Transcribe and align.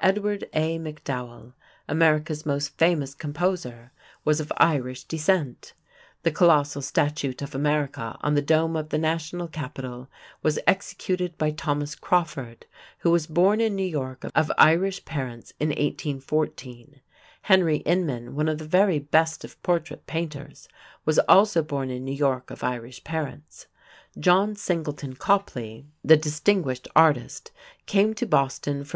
Edward 0.00 0.48
A. 0.54 0.78
MacDowell, 0.78 1.52
America's 1.86 2.46
most 2.46 2.78
famous 2.78 3.14
composer, 3.14 3.92
was 4.24 4.40
of 4.40 4.50
Irish 4.56 5.04
descent. 5.04 5.74
The 6.22 6.30
colossal 6.30 6.80
statute 6.80 7.42
of 7.42 7.54
"America" 7.54 8.16
on 8.22 8.32
the 8.32 8.40
dome 8.40 8.74
of 8.74 8.88
the 8.88 8.96
National 8.96 9.48
Capitol 9.48 10.08
was 10.42 10.58
executed 10.66 11.36
by 11.36 11.50
Thomas 11.50 11.94
Crawford, 11.94 12.64
who 13.00 13.10
was 13.10 13.26
born 13.26 13.60
in 13.60 13.76
New 13.76 13.84
York 13.84 14.24
of 14.34 14.50
Irish 14.56 15.04
parents 15.04 15.52
in 15.60 15.68
1814; 15.68 17.02
Henry 17.42 17.76
Inman, 17.84 18.34
one 18.34 18.48
of 18.48 18.56
the 18.56 18.64
very 18.66 18.98
best 18.98 19.44
of 19.44 19.62
portrait 19.62 20.06
painters, 20.06 20.68
was 21.04 21.18
also 21.28 21.62
born 21.62 21.90
in 21.90 22.02
New 22.02 22.14
York 22.14 22.50
of 22.50 22.64
Irish 22.64 23.04
parents; 23.04 23.66
John 24.18 24.54
Singleton 24.56 25.16
Copley, 25.16 25.84
the 26.02 26.16
distinguished 26.16 26.88
artist, 26.96 27.50
came 27.84 28.14
to 28.14 28.24
Boston 28.24 28.82
from 28.82 28.90
Co. 28.90 28.94